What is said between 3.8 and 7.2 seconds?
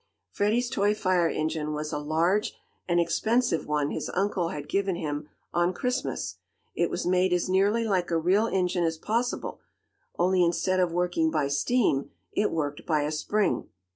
his uncle had given him on Christmas. It was